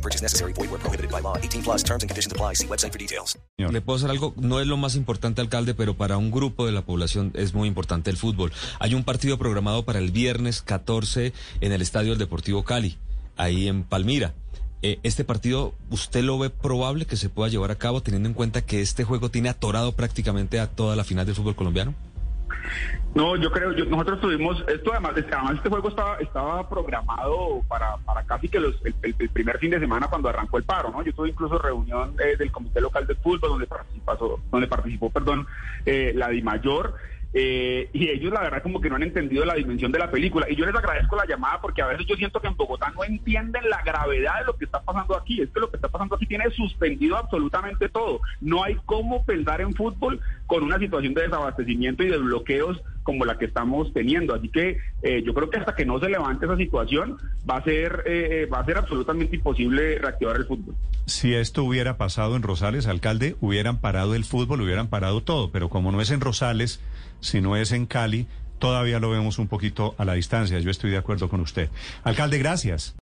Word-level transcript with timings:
No 0.00 0.02
purchase 0.02 0.22
necessary. 0.22 0.54
Void 0.54 0.70
where 0.70 0.80
prohibited 0.80 1.10
by 1.10 1.20
law. 1.20 1.36
18 1.36 1.62
plus 1.62 1.84
terms 1.84 2.02
and 2.02 2.08
conditions 2.08 2.32
apply. 2.32 2.54
See 2.54 2.66
website 2.66 2.90
for 2.90 2.98
details. 2.98 3.38
Le 3.58 3.80
puedo 3.82 3.98
hacer 3.98 4.10
algo, 4.10 4.32
no 4.38 4.58
es 4.58 4.66
lo 4.66 4.78
más 4.78 4.96
importante, 4.96 5.42
alcalde, 5.42 5.74
pero 5.74 5.94
para 5.94 6.16
un 6.16 6.30
grupo 6.30 6.64
de 6.64 6.72
la 6.72 6.80
población 6.80 7.32
es 7.34 7.52
muy 7.52 7.68
importante 7.68 8.08
el 8.08 8.16
fútbol. 8.16 8.50
Hay 8.78 8.94
un 8.94 9.04
partido 9.04 9.36
programado 9.36 9.84
para 9.84 9.98
el 9.98 10.10
viernes 10.10 10.62
14 10.62 11.34
en 11.60 11.72
el 11.72 11.82
Estadio 11.82 12.10
del 12.10 12.18
Deportivo 12.18 12.64
Cali, 12.64 12.96
ahí 13.36 13.68
en 13.68 13.84
Palmira. 13.84 14.32
Eh, 14.82 14.98
este 15.02 15.24
partido, 15.24 15.74
¿usted 15.90 16.24
lo 16.24 16.38
ve 16.38 16.48
probable 16.48 17.04
que 17.04 17.18
se 17.18 17.28
pueda 17.28 17.50
llevar 17.50 17.70
a 17.70 17.76
cabo 17.76 18.00
teniendo 18.00 18.30
en 18.30 18.34
cuenta 18.34 18.62
que 18.62 18.80
este 18.80 19.04
juego 19.04 19.30
tiene 19.30 19.50
atorado 19.50 19.92
prácticamente 19.92 20.58
a 20.58 20.68
toda 20.68 20.96
la 20.96 21.04
final 21.04 21.26
del 21.26 21.34
fútbol 21.34 21.54
colombiano? 21.54 21.94
No, 23.14 23.34
yo 23.36 23.50
creo, 23.50 23.72
yo- 23.72 23.86
nosotros 23.86 24.20
tuvimos, 24.20 24.62
esto 24.68 24.92
además, 24.92 25.12
además 25.16 25.54
este 25.56 25.68
juego 25.68 25.88
estaba, 25.88 26.16
estaba 26.18 26.68
programado 26.68 27.62
para, 27.68 27.96
para 27.98 28.22
casi 28.22 28.48
que 28.48 28.60
los, 28.60 28.76
el 28.84 29.30
primer 29.30 29.58
fin 29.58 29.70
de 29.70 29.80
semana 29.80 30.06
cuando 30.08 30.28
arrancó 30.28 30.58
el 30.58 30.64
paro, 30.64 30.90
¿no? 30.90 31.02
Yo 31.02 31.12
tuve 31.12 31.30
incluso 31.30 31.58
reunión 31.58 32.14
eh, 32.24 32.36
del 32.36 32.52
Comité 32.52 32.80
Local 32.80 33.06
de 33.06 33.14
Fútbol 33.16 33.50
donde 33.50 33.66
participó, 33.66 34.40
donde 34.50 34.66
participó, 34.68 35.10
perdón, 35.10 35.46
eh, 35.84 36.12
la 36.14 36.28
DIMAYOR, 36.28 36.94
eh, 37.32 37.88
y 37.92 38.08
ellos 38.08 38.32
la 38.32 38.40
verdad 38.40 38.60
como 38.60 38.80
que 38.80 38.90
no 38.90 38.96
han 38.96 39.04
entendido 39.04 39.44
la 39.44 39.54
dimensión 39.54 39.92
de 39.92 40.00
la 40.00 40.10
película, 40.10 40.46
y 40.50 40.56
yo 40.56 40.66
les 40.66 40.74
agradezco 40.74 41.14
la 41.16 41.26
llamada 41.26 41.60
porque 41.60 41.80
a 41.80 41.86
veces 41.86 42.04
yo 42.06 42.16
siento 42.16 42.40
que 42.40 42.48
en 42.48 42.56
Bogotá 42.56 42.90
no 42.90 43.04
entienden 43.04 43.68
la 43.70 43.82
gravedad 43.82 44.40
de 44.40 44.46
lo 44.46 44.56
que 44.56 44.64
está 44.64 44.82
pasando 44.82 45.16
aquí, 45.16 45.40
es 45.40 45.48
que 45.50 45.60
lo 45.60 45.70
que 45.70 45.76
está 45.76 45.88
pasando 45.88 46.16
aquí 46.16 46.26
tiene 46.26 46.50
suspendido 46.50 47.16
absolutamente 47.16 47.88
todo, 47.88 48.20
no 48.40 48.64
hay 48.64 48.76
cómo 48.84 49.24
pensar 49.24 49.60
en 49.60 49.74
fútbol 49.74 50.20
con 50.50 50.64
una 50.64 50.80
situación 50.80 51.14
de 51.14 51.22
desabastecimiento 51.22 52.02
y 52.02 52.08
de 52.08 52.18
bloqueos 52.18 52.82
como 53.04 53.24
la 53.24 53.38
que 53.38 53.44
estamos 53.44 53.92
teniendo. 53.94 54.34
Así 54.34 54.48
que 54.48 54.78
eh, 55.00 55.22
yo 55.24 55.32
creo 55.32 55.48
que 55.48 55.58
hasta 55.58 55.76
que 55.76 55.86
no 55.86 56.00
se 56.00 56.08
levante 56.08 56.44
esa 56.44 56.56
situación 56.56 57.18
va 57.48 57.58
a 57.58 57.62
ser 57.62 58.02
eh, 58.04 58.48
va 58.52 58.58
a 58.58 58.64
ser 58.64 58.76
absolutamente 58.76 59.36
imposible 59.36 59.96
reactivar 60.00 60.34
el 60.34 60.46
fútbol. 60.46 60.74
Si 61.06 61.34
esto 61.34 61.62
hubiera 61.62 61.96
pasado 61.96 62.34
en 62.34 62.42
Rosales, 62.42 62.88
alcalde, 62.88 63.36
hubieran 63.40 63.78
parado 63.78 64.16
el 64.16 64.24
fútbol, 64.24 64.60
hubieran 64.62 64.88
parado 64.88 65.22
todo, 65.22 65.52
pero 65.52 65.68
como 65.68 65.92
no 65.92 66.00
es 66.00 66.10
en 66.10 66.20
Rosales, 66.20 66.80
si 67.20 67.40
no 67.40 67.54
es 67.54 67.70
en 67.70 67.86
Cali, 67.86 68.26
todavía 68.58 68.98
lo 68.98 69.08
vemos 69.08 69.38
un 69.38 69.46
poquito 69.46 69.94
a 69.98 70.04
la 70.04 70.14
distancia. 70.14 70.58
Yo 70.58 70.72
estoy 70.72 70.90
de 70.90 70.96
acuerdo 70.96 71.28
con 71.28 71.40
usted. 71.40 71.70
Alcalde, 72.02 72.38
gracias. 72.38 72.96